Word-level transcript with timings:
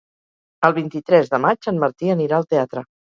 El 0.69 0.73
vint-i-tres 0.77 1.29
de 1.33 1.39
maig 1.43 1.69
en 1.73 1.77
Martí 1.83 2.09
anirà 2.15 2.39
al 2.41 2.49
teatre. 2.55 2.85